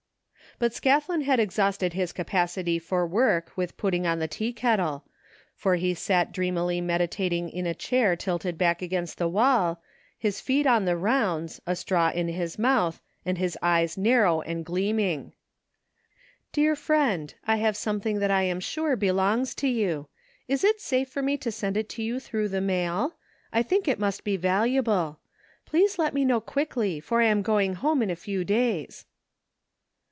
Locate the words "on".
4.05-4.19, 10.67-10.85